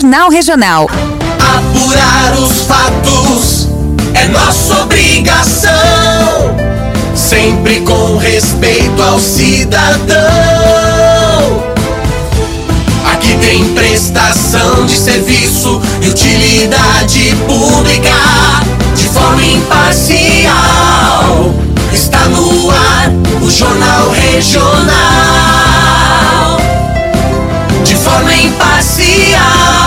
[0.00, 0.88] Jornal Regional.
[1.58, 3.68] Apurar os fatos
[4.14, 5.70] é nossa obrigação.
[7.14, 10.16] Sempre com respeito ao cidadão.
[13.12, 18.14] Aqui tem prestação de serviço e utilidade pública
[18.96, 20.54] de forma imparcial.
[21.92, 23.10] Está no ar
[23.42, 24.70] o Jornal Regional.
[27.84, 29.79] De forma imparcial.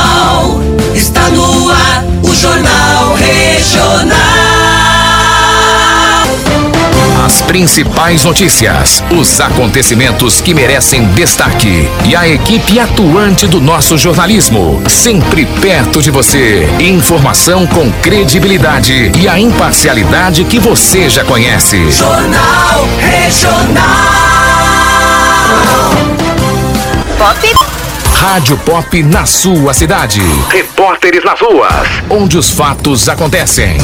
[7.53, 15.45] Principais notícias, os acontecimentos que merecem destaque e a equipe atuante do nosso jornalismo, sempre
[15.45, 16.67] perto de você.
[16.79, 21.91] Informação com credibilidade e a imparcialidade que você já conhece.
[21.91, 23.83] Jornal Regional.
[27.19, 27.53] Pop.
[28.15, 30.21] Rádio Pop na sua cidade.
[30.49, 33.77] Repórteres nas ruas, onde os fatos acontecem.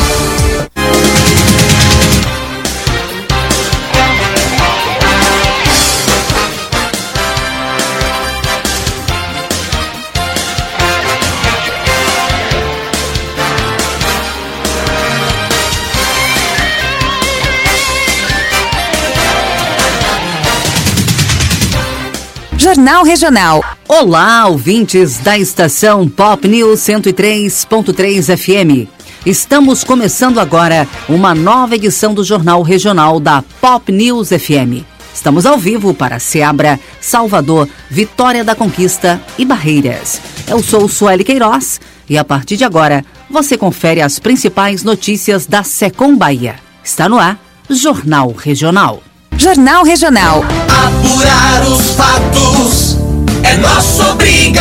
[22.70, 23.64] Jornal Regional.
[23.88, 28.88] Olá, ouvintes da estação Pop News 103.3 FM.
[29.26, 34.86] Estamos começando agora uma nova edição do Jornal Regional da Pop News FM.
[35.11, 40.22] Estamos ao vivo para Seabra, Salvador, Vitória da Conquista e Barreiras.
[40.48, 45.64] Eu sou Sueli Queiroz e a partir de agora você confere as principais notícias da
[45.64, 46.58] Secom Bahia.
[46.83, 49.02] Está no ar, Jornal Regional.
[49.39, 50.44] Jornal Regional.
[50.67, 51.95] Apurar os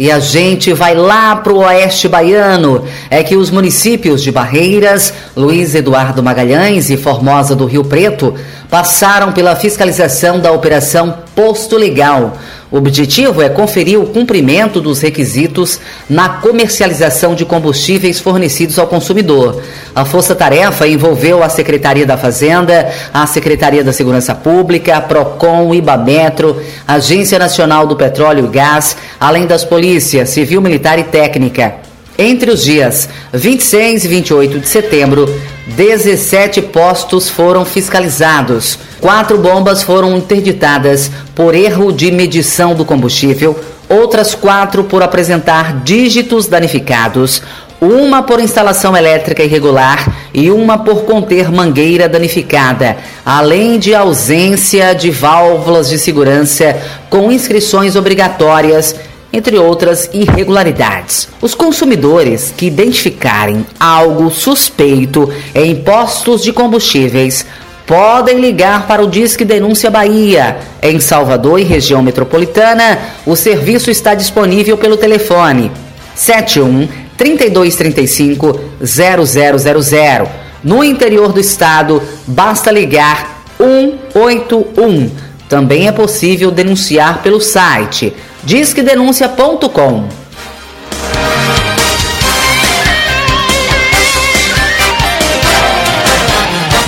[0.00, 2.86] E a gente vai lá pro oeste baiano.
[3.10, 8.34] É que os municípios de Barreiras, Luiz Eduardo Magalhães e Formosa do Rio Preto
[8.70, 12.34] passaram pela fiscalização da Operação Posto Legal.
[12.72, 19.60] O objetivo é conferir o cumprimento dos requisitos na comercialização de combustíveis fornecidos ao consumidor.
[19.92, 26.62] A força-tarefa envolveu a Secretaria da Fazenda, a Secretaria da Segurança Pública, a PROCON, Ibametro,
[26.86, 31.74] Agência Nacional do Petróleo e Gás, além das polícias civil, militar e técnica.
[32.16, 35.26] Entre os dias 26 e 28 de setembro,
[35.66, 38.78] 17 postos foram fiscalizados.
[39.00, 46.46] Quatro bombas foram interditadas por erro de medição do combustível, outras quatro por apresentar dígitos
[46.46, 47.42] danificados,
[47.80, 55.10] uma por instalação elétrica irregular e uma por conter mangueira danificada, além de ausência de
[55.10, 56.76] válvulas de segurança
[57.08, 58.94] com inscrições obrigatórias
[59.32, 61.28] entre outras irregularidades.
[61.40, 67.46] Os consumidores que identificarem algo suspeito em postos de combustíveis
[67.86, 70.58] podem ligar para o Disque Denúncia Bahia.
[70.82, 75.72] Em Salvador e região metropolitana, o serviço está disponível pelo telefone
[76.14, 80.28] 71 3235 0000.
[80.62, 85.29] No interior do estado, basta ligar 181.
[85.50, 88.14] Também é possível denunciar pelo site
[88.44, 90.08] disquedenuncia.com.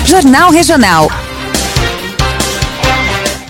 [0.05, 1.11] Jornal Regional.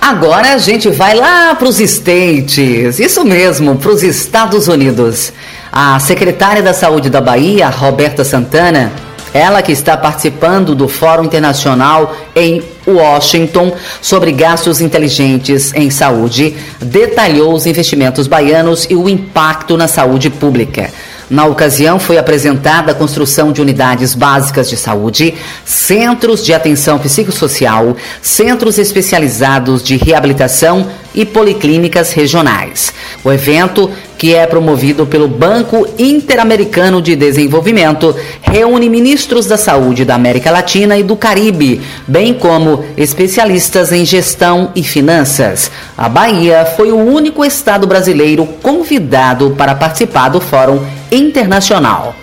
[0.01, 5.31] Agora a gente vai lá para os States, isso mesmo, para os Estados Unidos.
[5.71, 8.91] A secretária da Saúde da Bahia, Roberta Santana,
[9.33, 17.53] Ela que está participando do Fórum Internacional em Washington sobre gastos inteligentes em saúde, detalhou
[17.53, 20.91] os investimentos baianos e o impacto na saúde pública.
[21.29, 25.33] Na ocasião, foi apresentada a construção de unidades básicas de saúde,
[25.65, 32.93] centros de atenção psicossocial, centros especializados de reabilitação e policlínicas regionais.
[33.23, 40.15] O evento, que é promovido pelo Banco Interamericano de Desenvolvimento, reúne ministros da saúde da
[40.15, 45.69] América Latina e do Caribe, bem como especialistas em gestão e finanças.
[45.97, 50.79] A Bahia foi o único estado brasileiro convidado para participar do Fórum
[51.11, 52.22] Internacional.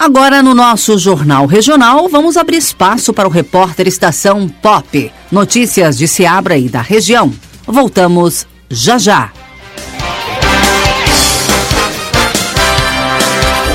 [0.00, 5.12] Agora, no nosso Jornal Regional, vamos abrir espaço para o repórter Estação Pop.
[5.30, 7.30] Notícias de Seabra e da região.
[7.66, 9.30] Voltamos já já.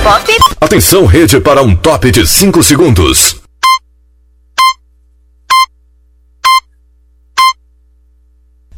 [0.02, 0.38] Pop.
[0.60, 3.40] Atenção, rede, para um top de 5 segundos.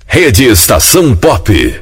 [0.05, 1.81] Rede Estação Pop.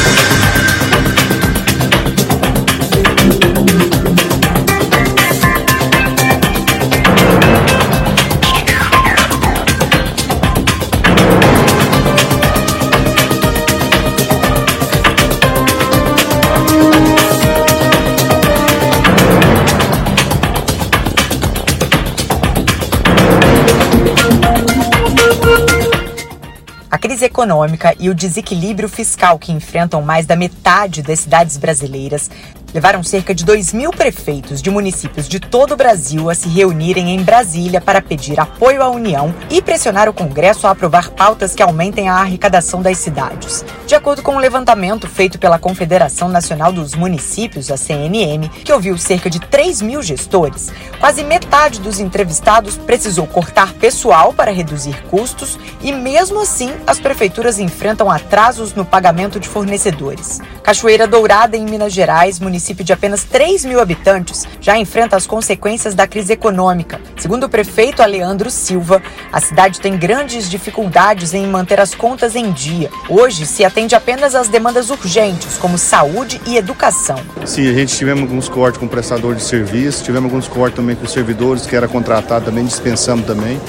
[27.21, 32.31] Crise econômica e o desequilíbrio fiscal que enfrentam mais da metade das cidades brasileiras
[32.73, 37.13] levaram cerca de 2 mil prefeitos de municípios de todo o Brasil a se reunirem
[37.13, 41.61] em Brasília para pedir apoio à União e pressionar o Congresso a aprovar pautas que
[41.61, 43.65] aumentem a arrecadação das cidades.
[43.85, 48.97] De acordo com um levantamento feito pela Confederação Nacional dos Municípios, a CNM, que ouviu
[48.97, 50.69] cerca de 3 mil gestores,
[50.99, 57.59] quase metade dos entrevistados precisou cortar pessoal para reduzir custos e, mesmo assim, as prefeituras
[57.59, 60.39] enfrentam atrasos no pagamento de fornecedores.
[60.63, 65.95] Cachoeira Dourada, em Minas Gerais, município de apenas 3 mil habitantes, já enfrenta as consequências
[65.95, 66.99] da crise econômica.
[67.17, 72.51] Segundo o prefeito Aleandro Silva, a cidade tem grandes dificuldades em manter as contas em
[72.51, 72.89] dia.
[73.09, 77.19] Hoje se atende apenas às demandas urgentes, como saúde e educação.
[77.45, 80.95] Sim, a gente tivemos alguns cortes com o prestador de serviço, tivemos alguns cortes também
[80.95, 83.59] com os servidores que era contratado também, dispensamos também.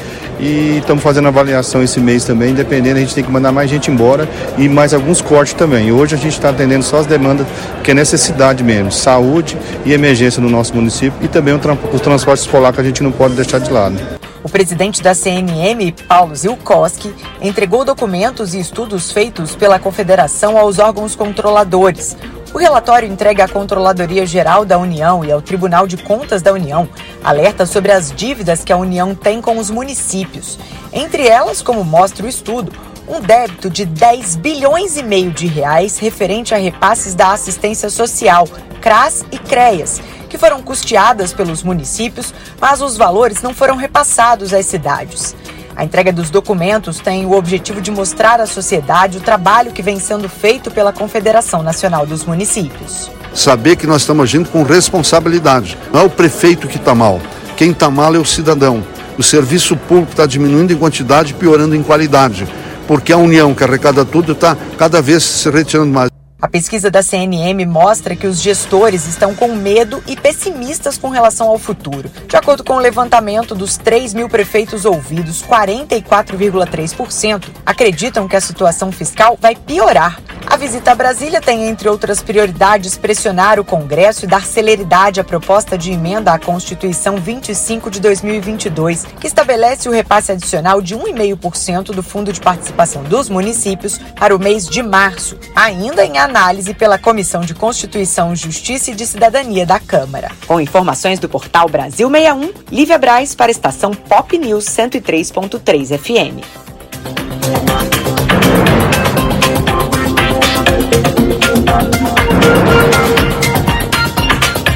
[0.41, 3.91] E estamos fazendo avaliação esse mês também, dependendo, a gente tem que mandar mais gente
[3.91, 5.93] embora e mais alguns cortes também.
[5.93, 7.47] Hoje a gente está atendendo só as demandas
[7.85, 12.01] que é necessidade mesmo, saúde e emergência no nosso município e também o tran- os
[12.01, 13.97] transportes escolar que a gente não pode deixar de lado.
[14.43, 21.15] O presidente da CNM, Paulo Zilkowski, entregou documentos e estudos feitos pela Confederação aos órgãos
[21.15, 22.17] controladores.
[22.53, 26.87] O relatório entregue à Controladoria Geral da União e ao Tribunal de Contas da União
[27.25, 30.59] alerta sobre as dívidas que a União tem com os municípios.
[30.93, 32.73] Entre elas, como mostra o estudo,
[33.12, 38.49] um débito de 10 bilhões e meio de reais referente a repasses da assistência social,
[38.81, 40.00] CRAS e CREAS,
[40.31, 45.37] que foram custeadas pelos municípios, mas os valores não foram repassados às cidades.
[45.76, 50.00] A entrega dos documentos tem o objetivo de mostrar à sociedade o trabalho que vem
[50.00, 53.11] sendo feito pela Confederação Nacional dos Municípios.
[53.35, 55.76] saber que nós estamos agindo com responsabilidade.
[55.92, 57.21] Não é o prefeito que está mal.
[57.57, 58.83] Quem está mal é o cidadão.
[59.19, 62.47] O serviço público está diminuindo em quantidade e piorando em qualidade.
[62.87, 66.12] Porque a União, que arrecada tudo, está cada vez se retirando mais.
[66.53, 71.59] Pesquisa da CNM mostra que os gestores estão com medo e pessimistas com relação ao
[71.59, 72.11] futuro.
[72.29, 78.93] De acordo com o levantamento dos 3 mil prefeitos ouvidos, 44,3% acreditam que a situação
[78.93, 80.21] fiscal vai piorar.
[80.47, 85.25] A visita a Brasília tem, entre outras prioridades, pressionar o Congresso e dar celeridade à
[85.25, 91.93] proposta de emenda à Constituição 25 de 2022, que estabelece o repasse adicional de 1,5%
[91.93, 96.42] do Fundo de Participação dos Municípios para o mês de março, ainda em análise
[96.75, 100.33] pela Comissão de Constituição, Justiça e de Cidadania da Câmara.
[100.45, 106.43] Com informações do portal Brasil 61, Lívia Braz para a estação Pop News 103.3 FM.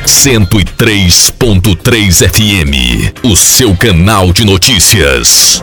[0.06, 5.62] Cento e três ponto três FM, o seu canal de notícias.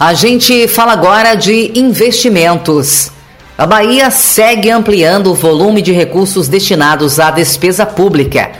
[0.00, 3.10] A gente fala agora de investimentos.
[3.58, 8.52] A Bahia segue ampliando o volume de recursos destinados à despesa pública.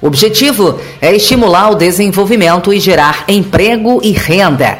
[0.00, 4.78] O objetivo é estimular o desenvolvimento e gerar emprego e renda.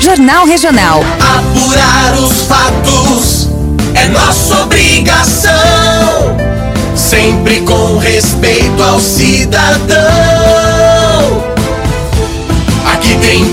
[0.00, 1.04] Jornal Regional.
[1.20, 3.48] Apurar os fatos
[3.94, 5.52] é nossa obrigação.
[6.96, 10.41] Sempre com respeito ao cidadão.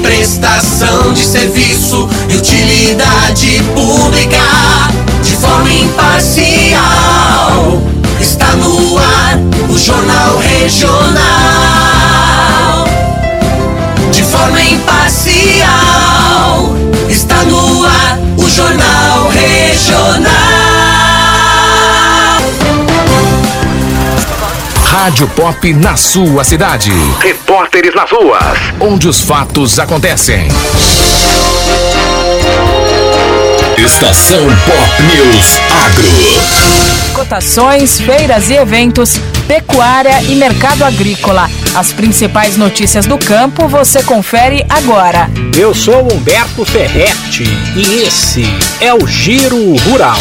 [0.02, 4.42] Prestação de serviço e utilidade pública
[5.24, 6.80] de forma imparcial.
[8.20, 9.38] Está no ar
[9.70, 11.20] o Jornal Regional.
[14.12, 15.68] De forma imparcial.
[17.10, 20.39] Está no ar o Jornal Regional.
[25.10, 26.92] Rádio Pop na sua cidade.
[27.20, 30.48] Repórteres nas ruas, onde os fatos acontecem.
[33.76, 37.16] Estação Pop News Agro.
[37.16, 41.50] Cotações, feiras e eventos, pecuária e mercado agrícola.
[41.74, 45.28] As principais notícias do campo você confere agora.
[45.58, 48.44] Eu sou Humberto Ferretti e esse
[48.80, 50.20] é o Giro Rural.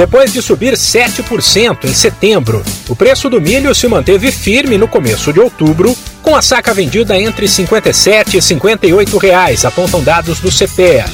[0.00, 5.30] Depois de subir 7% em setembro, o preço do milho se manteve firme no começo
[5.30, 10.50] de outubro, com a saca vendida entre R$ 57 e 58 reais, apontam dados do
[10.50, 11.04] CPEA.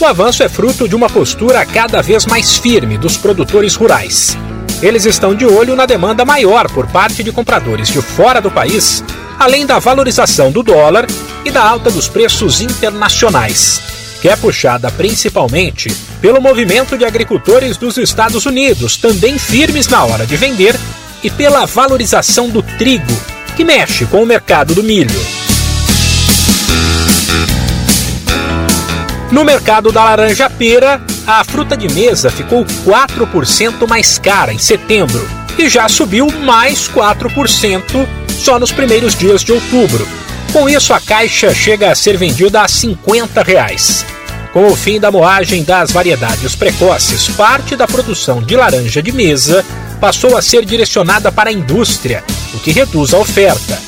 [0.00, 4.36] O avanço é fruto de uma postura cada vez mais firme dos produtores rurais.
[4.82, 9.04] Eles estão de olho na demanda maior por parte de compradores de fora do país,
[9.38, 11.06] além da valorização do dólar
[11.44, 13.80] e da alta dos preços internacionais,
[14.22, 20.24] que é puxada principalmente pelo movimento de agricultores dos Estados Unidos, também firmes na hora
[20.24, 20.78] de vender,
[21.24, 23.12] e pela valorização do trigo,
[23.56, 25.20] que mexe com o mercado do milho.
[29.32, 35.28] No mercado da laranja pera, a fruta de mesa ficou 4% mais cara em setembro
[35.58, 40.06] e já subiu mais 4% só nos primeiros dias de outubro.
[40.52, 44.04] Com isso, a caixa chega a ser vendida a 50 reais.
[44.52, 49.64] Com o fim da moagem das variedades precoces, parte da produção de laranja de mesa
[49.98, 53.80] passou a ser direcionada para a indústria, o que reduz a oferta.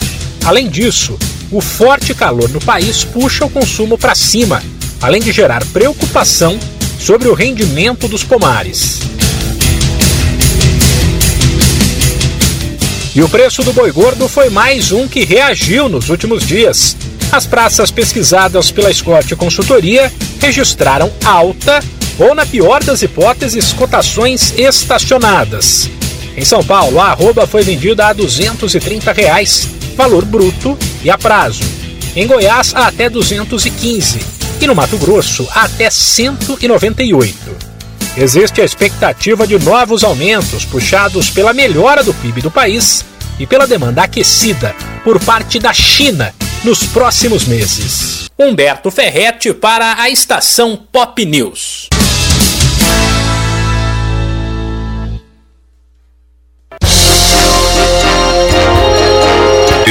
[0.43, 1.19] Além disso,
[1.53, 4.63] o forte calor no país puxa o consumo para cima,
[5.03, 6.59] além de gerar preocupação
[6.99, 9.01] sobre o rendimento dos pomares.
[13.15, 16.97] E o preço do boi gordo foi mais um que reagiu nos últimos dias.
[17.31, 21.79] As praças pesquisadas pela Scott Consultoria registraram alta
[22.19, 25.89] ou, na pior das hipóteses, cotações estacionadas.
[26.37, 31.63] Em São Paulo, a arroba foi vendida a 230 reais, valor bruto e a prazo.
[32.17, 34.19] Em Goiás, a até 215
[34.61, 37.64] e no Mato Grosso, a até 198.
[38.17, 43.05] Existe a expectativa de novos aumentos puxados pela melhora do PIB do país
[43.41, 48.31] e pela demanda aquecida por parte da China nos próximos meses.
[48.39, 51.89] Humberto Ferretti para a estação Pop News.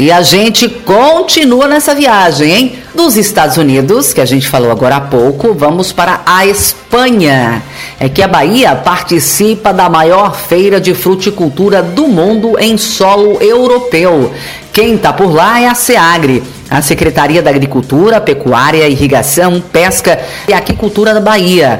[0.00, 2.78] E a gente continua nessa viagem, hein?
[2.94, 7.62] Dos Estados Unidos, que a gente falou agora há pouco, vamos para a Espanha.
[7.98, 14.32] É que a Bahia participa da maior feira de fruticultura do mundo em solo europeu.
[14.72, 20.54] Quem está por lá é a SEAGRE, a Secretaria da Agricultura, Pecuária, Irrigação, Pesca e
[20.54, 21.78] Aquicultura da Bahia.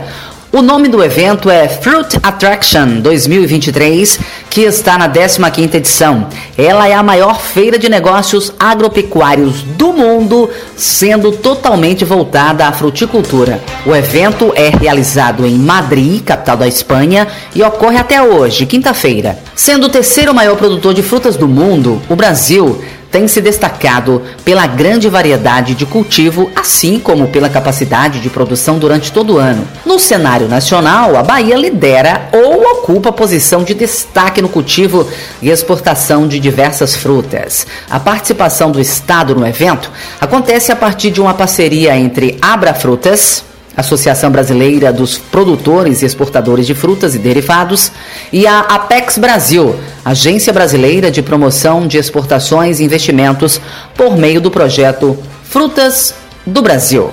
[0.52, 4.18] O nome do evento é Fruit Attraction 2023,
[4.50, 6.26] que está na 15ª edição.
[6.58, 13.62] Ela é a maior feira de negócios agropecuários do mundo, sendo totalmente voltada à fruticultura.
[13.86, 19.38] O evento é realizado em Madrid, capital da Espanha, e ocorre até hoje, quinta-feira.
[19.54, 24.66] Sendo o terceiro maior produtor de frutas do mundo, o Brasil tem se destacado pela
[24.66, 29.66] grande variedade de cultivo, assim como pela capacidade de produção durante todo o ano.
[29.84, 35.08] No cenário nacional, a Bahia lidera ou ocupa a posição de destaque no cultivo
[35.42, 37.66] e exportação de diversas frutas.
[37.88, 43.44] A participação do Estado no evento acontece a partir de uma parceria entre Abra Frutas,
[43.80, 47.90] Associação Brasileira dos Produtores e Exportadores de Frutas e Derivados,
[48.32, 53.60] e a Apex Brasil, Agência Brasileira de Promoção de Exportações e Investimentos,
[53.96, 56.14] por meio do projeto Frutas
[56.46, 57.10] do Brasil.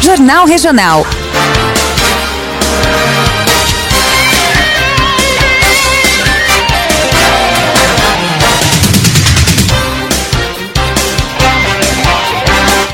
[0.00, 1.06] Jornal Regional.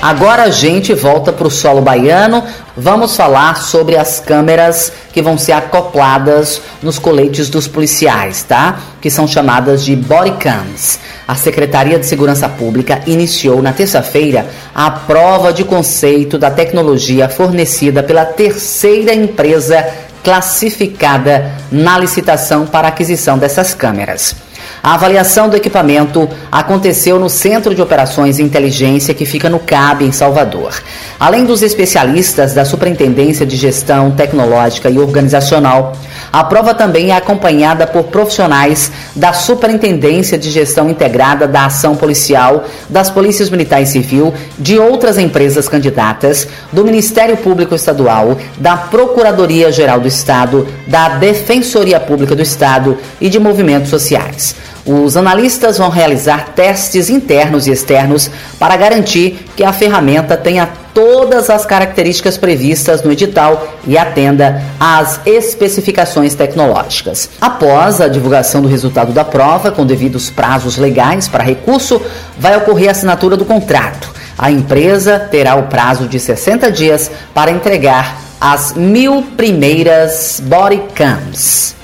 [0.00, 2.44] Agora a gente volta para o solo baiano.
[2.76, 8.78] Vamos falar sobre as câmeras que vão ser acopladas nos coletes dos policiais, tá?
[9.00, 11.00] Que são chamadas de bodycams.
[11.26, 18.00] A Secretaria de Segurança Pública iniciou na terça-feira a prova de conceito da tecnologia fornecida
[18.00, 19.84] pela terceira empresa
[20.22, 24.47] classificada na licitação para aquisição dessas câmeras.
[24.83, 30.04] A avaliação do equipamento aconteceu no Centro de Operações e Inteligência que fica no CAB,
[30.04, 30.83] em Salvador.
[31.18, 35.92] Além dos especialistas da Superintendência de Gestão Tecnológica e Organizacional,
[36.32, 42.64] a prova também é acompanhada por profissionais da Superintendência de Gestão Integrada da Ação Policial,
[42.88, 50.00] das Polícias Militar e Civil, de outras empresas candidatas, do Ministério Público Estadual, da Procuradoria-Geral
[50.00, 54.54] do Estado, da Defensoria Pública do Estado e de movimentos sociais.
[54.84, 61.48] Os analistas vão realizar testes internos e externos para garantir que a ferramenta tenha todas
[61.48, 67.30] as características previstas no edital e atenda às especificações tecnológicas.
[67.40, 72.02] Após a divulgação do resultado da prova, com devidos prazos legais para recurso,
[72.37, 74.12] vai ocorrer a assinatura do contrato.
[74.37, 81.76] A empresa terá o prazo de 60 dias para entregar as mil primeiras bodycams.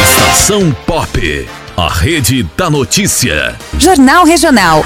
[0.00, 3.56] Estação Pop, a rede da notícia.
[3.76, 4.84] Jornal Regional.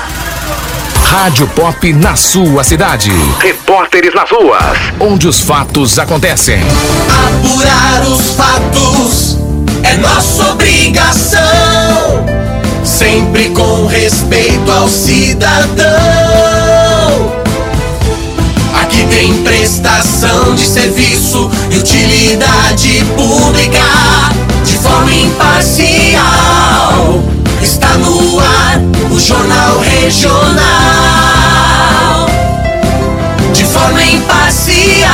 [1.10, 3.12] Rádio Pop na sua cidade.
[3.38, 6.58] Repórteres nas ruas, onde os fatos acontecem.
[6.58, 9.38] Apurar os fatos
[9.84, 11.40] é nossa obrigação.
[12.84, 15.86] Sempre com respeito ao cidadão.
[18.82, 23.78] Aqui tem prestação de serviço e utilidade pública
[24.64, 26.16] de forma imparcial.
[27.66, 28.78] Está no ar
[29.10, 30.56] o Jornal Regional.
[33.52, 35.10] De forma imparcial.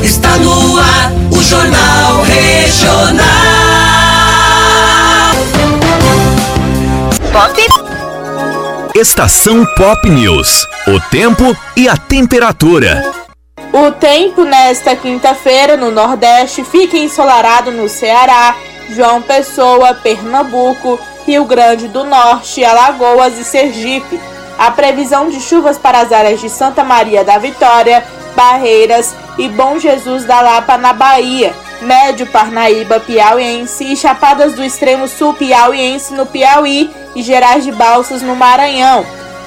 [0.00, 3.24] Está no ar o Jornal Regional.
[7.32, 7.66] Pop.
[8.94, 10.68] Estação Pop News.
[10.86, 13.02] O tempo e a temperatura.
[13.72, 18.54] O tempo nesta quinta-feira no Nordeste fica ensolarado no Ceará,
[18.94, 24.18] João Pessoa, Pernambuco, Rio Grande do Norte, Alagoas e Sergipe.
[24.58, 28.02] A previsão de chuvas para as áreas de Santa Maria da Vitória,
[28.34, 35.06] Barreiras e Bom Jesus da Lapa na Bahia, Médio Parnaíba Piauiense e Chapadas do Extremo
[35.06, 39.04] Sul Piauiense no Piauí e Gerais de Balsas no Maranhão.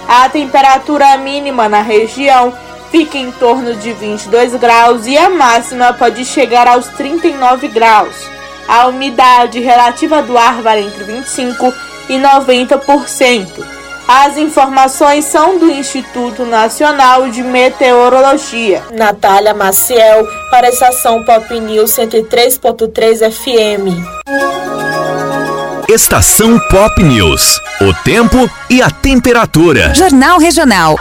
[0.08, 2.54] A temperatura mínima na região
[2.92, 8.41] fica em torno de 22 graus e a máxima pode chegar aos 39 graus.
[8.72, 11.74] A umidade relativa do ar varia entre 25
[12.08, 13.46] e 90%.
[14.08, 18.82] As informações são do Instituto Nacional de Meteorologia.
[18.94, 23.92] Natália Maciel, para a estação Pop News 103.3 FM.
[25.90, 27.60] Estação Pop News.
[27.82, 29.94] O tempo e a temperatura.
[29.94, 30.98] Jornal Regional.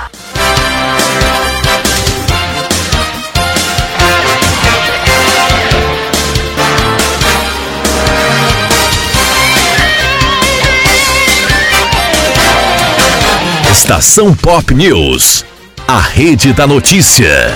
[13.82, 15.42] Estação Pop News.
[15.88, 17.50] A rede da notícia.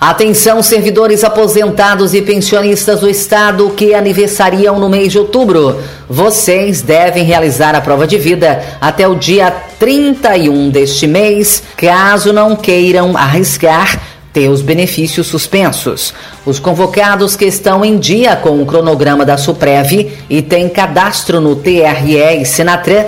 [0.00, 5.82] Atenção, servidores aposentados e pensionistas do Estado que aniversariam no mês de outubro.
[6.08, 12.54] Vocês devem realizar a prova de vida até o dia 31 deste mês, caso não
[12.54, 16.12] queiram arriscar ter os benefícios suspensos.
[16.44, 21.54] Os convocados que estão em dia com o cronograma da Suprev e têm cadastro no
[21.54, 23.04] TRE e Senatran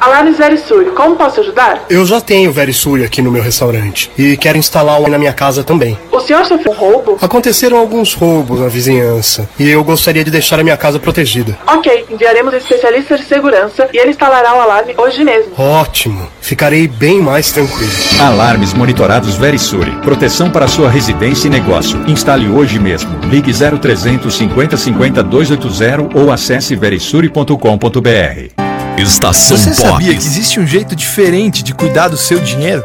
[0.00, 1.86] Alarmes Verisuri, como posso ajudar?
[1.88, 5.64] Eu já tenho Verisuri aqui no meu restaurante e quero instalar um na minha casa
[5.64, 5.98] também.
[6.12, 7.18] O senhor sofreu um roubo?
[7.20, 11.56] Aconteceram alguns roubos na vizinhança e eu gostaria de deixar a minha casa protegida.
[11.66, 15.52] Ok, enviaremos especialistas de segurança e ele instalará o alarme hoje mesmo.
[15.58, 17.90] Ótimo, ficarei bem mais tranquilo.
[18.20, 19.90] Alarmes monitorados Verisuri.
[20.02, 21.98] Proteção para sua residência e negócio.
[22.06, 23.10] Instale hoje mesmo.
[23.30, 28.73] Ligue 0300 50 50 280 ou acesse verisuri.com.br.
[28.96, 29.82] Estação Você Pop.
[29.82, 32.84] sabia que existe um jeito diferente de cuidar do seu dinheiro?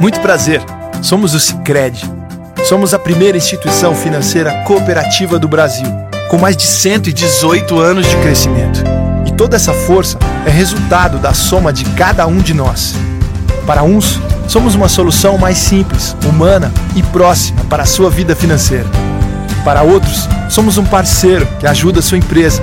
[0.00, 0.62] Muito prazer.
[1.02, 2.10] Somos o Sicredi.
[2.64, 5.86] Somos a primeira instituição financeira cooperativa do Brasil,
[6.28, 8.82] com mais de 118 anos de crescimento.
[9.26, 12.94] E toda essa força é resultado da soma de cada um de nós.
[13.66, 14.18] Para uns,
[14.48, 18.86] somos uma solução mais simples, humana e próxima para a sua vida financeira.
[19.64, 22.62] Para outros, somos um parceiro que ajuda a sua empresa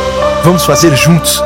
[0.43, 1.41] Vamos fazer juntos.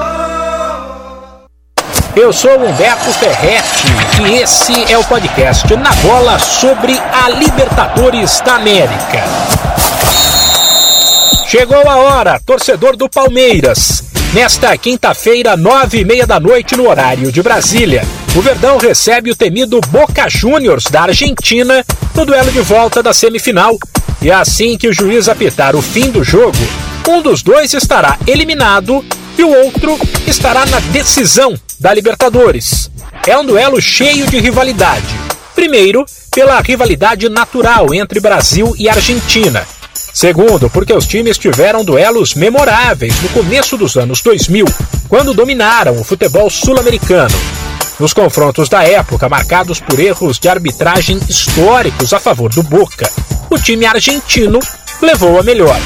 [2.16, 3.88] Eu sou Humberto Ferretti
[4.22, 9.22] e esse é o podcast Na Bola sobre a Libertadores da América.
[11.46, 14.02] Chegou a hora, torcedor do Palmeiras.
[14.34, 18.02] Nesta quinta-feira, nove e meia da noite, no horário de Brasília,
[18.34, 21.84] o Verdão recebe o temido Boca Juniors da Argentina
[22.16, 23.78] no duelo de volta da semifinal.
[24.22, 26.58] E assim que o juiz apitar o fim do jogo,
[27.08, 29.06] um dos dois estará eliminado
[29.38, 32.90] e o outro estará na decisão da Libertadores.
[33.28, 35.06] É um duelo cheio de rivalidade.
[35.54, 39.66] Primeiro, pela rivalidade natural entre Brasil e Argentina.
[40.14, 44.66] Segundo, porque os times tiveram duelos memoráveis no começo dos anos 2000,
[45.08, 47.36] quando dominaram o futebol sul-americano.
[48.00, 53.10] Nos confrontos da época, marcados por erros de arbitragem históricos a favor do Boca,
[53.50, 54.60] o time argentino
[55.02, 55.80] levou a melhor.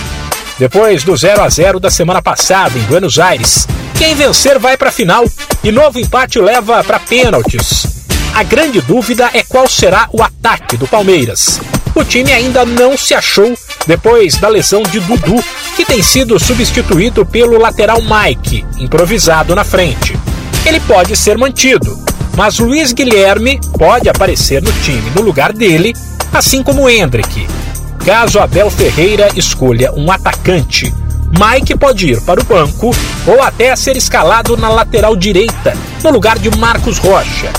[0.60, 3.66] Depois do 0 a 0 da semana passada em Buenos Aires,
[3.98, 5.24] quem vencer vai para a final
[5.64, 7.88] e novo empate leva para pênaltis.
[8.36, 11.62] A grande dúvida é qual será o ataque do Palmeiras.
[11.96, 15.42] O time ainda não se achou depois da lesão de Dudu,
[15.78, 20.20] que tem sido substituído pelo lateral Mike, improvisado na frente.
[20.66, 21.98] Ele pode ser mantido,
[22.36, 25.96] mas Luiz Guilherme pode aparecer no time no lugar dele,
[26.34, 27.48] assim como Hendrick.
[28.06, 30.94] Caso Abel Ferreira escolha um atacante,
[31.32, 32.92] Mike pode ir para o banco
[33.28, 37.52] ou até ser escalado na lateral direita, no lugar de Marcos Rocha.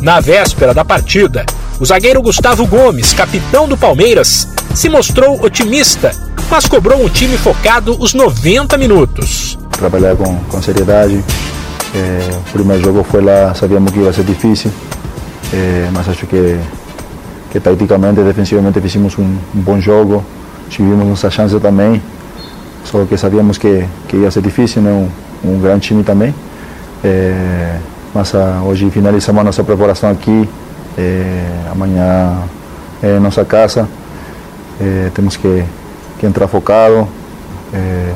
[0.00, 1.46] Na véspera da partida,
[1.80, 6.12] o zagueiro Gustavo Gomes, capitão do Palmeiras, se mostrou otimista,
[6.50, 9.58] mas cobrou um time focado os 90 minutos.
[9.72, 11.24] Trabalhar com, com seriedade.
[11.94, 14.70] É, o primeiro jogo foi lá, sabíamos que ia ser difícil,
[15.52, 16.58] é, mas acho que,
[17.56, 19.22] que taticamente, defensivamente fizemos um,
[19.54, 20.22] um bom jogo,
[20.68, 22.02] tivemos nossa chance também,
[22.84, 24.90] só que sabíamos que, que ia ser difícil, né?
[25.42, 26.34] um, um grande time também.
[27.02, 27.78] É,
[28.14, 30.46] mas ah, hoje finalizamos a nossa preparação aqui,
[30.98, 32.42] é, amanhã
[33.02, 33.88] é nossa casa,
[34.78, 35.64] é, temos que,
[36.18, 37.08] que entrar focado,
[37.72, 38.12] é,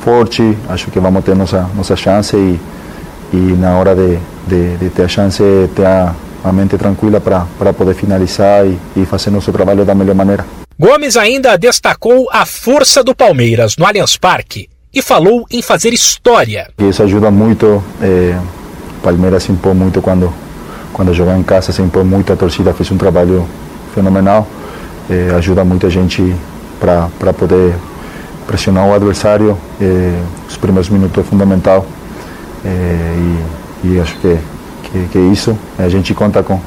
[0.00, 2.58] forte, acho que vamos ter nossa, nossa chance e,
[3.34, 5.42] e na hora de, de, de ter a chance,
[5.74, 6.14] ter a,
[6.48, 10.44] a mente tranquila para poder finalizar e, e fazer nosso trabalho da melhor maneira.
[10.78, 16.68] Gomes ainda destacou a força do Palmeiras no Allianz Parque e falou em fazer história.
[16.78, 17.82] Isso ajuda muito.
[18.00, 18.38] É,
[19.02, 20.32] Palmeiras se impõe muito quando
[20.96, 22.32] quando joga em casa, se impõe muito.
[22.32, 23.46] A torcida fez um trabalho
[23.94, 24.48] fenomenal.
[25.10, 26.34] É, ajuda muito a gente
[26.80, 27.74] para poder
[28.46, 29.58] pressionar o adversário.
[29.78, 31.84] É, os primeiros minutos é fundamental.
[32.64, 33.14] É,
[33.84, 34.38] e, e, acho que,
[34.90, 35.56] que, que isso.
[35.78, 36.60] A gente conta com,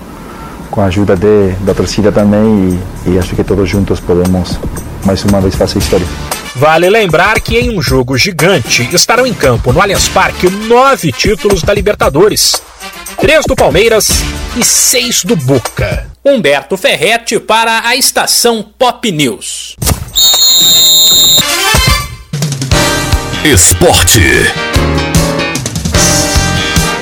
[0.69, 4.59] com a ajuda de, da torcida também e, e acho que todos juntos podemos
[5.05, 6.05] mais uma vez fazer história.
[6.55, 11.61] Vale lembrar que em um jogo gigante estarão em campo no Allianz Parque nove títulos
[11.61, 12.61] da Libertadores:
[13.19, 14.23] três do Palmeiras
[14.57, 16.07] e seis do Boca.
[16.25, 19.75] Humberto Ferretti para a estação Pop News.
[23.45, 24.68] Esporte.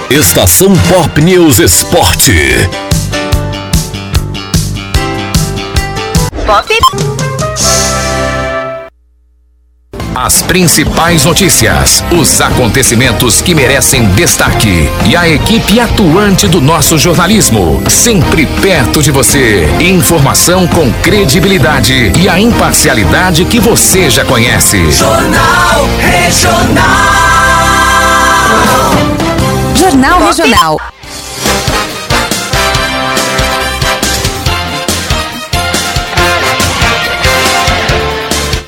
[0.10, 2.32] Estação Pop News Esporte.
[6.46, 6.74] Pop.
[10.16, 17.84] As principais notícias, os acontecimentos que merecem destaque e a equipe atuante do nosso jornalismo,
[17.90, 19.68] sempre perto de você.
[19.82, 24.90] Informação com credibilidade e a imparcialidade que você já conhece.
[24.90, 27.28] Jornal Regional.
[29.88, 30.78] Jornal Regional.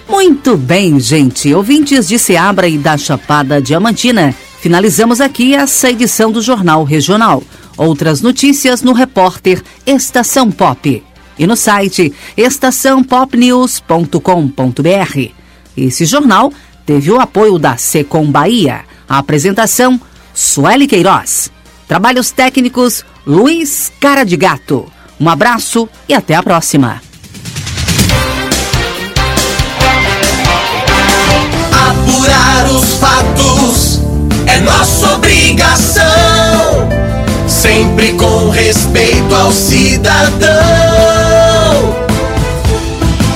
[0.08, 1.53] Muito bem, gente.
[1.53, 7.43] Ouvintes de Seabra e da Chapada Diamantina, finalizamos aqui essa edição do Jornal Regional.
[7.75, 11.03] Outras notícias no repórter Estação Pop
[11.38, 15.32] e no site estaçãopopnews.com.br.
[15.75, 16.53] Esse jornal
[16.86, 18.86] teve o apoio da Secom Bahia.
[19.10, 19.99] A apresentação,
[20.39, 21.52] Sueli Queiroz.
[21.86, 24.89] Trabalhos técnicos, Luiz Cara de Gato.
[25.19, 27.02] Um abraço e até a próxima.
[31.89, 33.99] Apurar os fatos
[34.45, 36.06] é nossa obrigação,
[37.45, 40.47] sempre com respeito ao cidadão.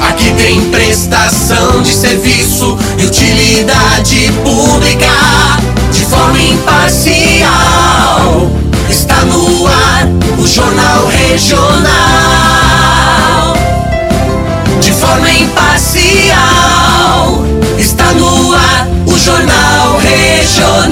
[0.07, 5.72] Aqui tem prestação de serviço e utilidade pública
[6.51, 7.49] imparcial.
[8.89, 11.93] Está no ar o Jornal Regional.
[14.81, 16.35] De forma imparcial.
[17.77, 20.82] Está no ar o Jornal Regional.